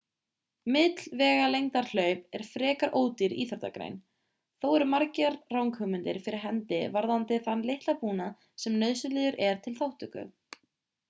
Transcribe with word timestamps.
millvegalengdarhlaup 0.75 2.37
er 2.39 2.43
frekar 2.53 2.91
ódýr 3.01 3.35
íþróttagrein 3.43 3.99
þó 4.65 4.67
eru 4.79 4.87
margar 4.95 5.37
ranghugmyndir 5.57 6.21
fyrir 6.29 6.41
hendi 6.47 6.81
varðandi 6.97 7.41
þann 7.49 7.63
litla 7.73 7.97
búnað 8.03 8.51
sem 8.65 8.81
nauðsynlegur 8.85 9.39
er 9.51 9.63
til 9.69 9.77
þátttöku 9.83 10.27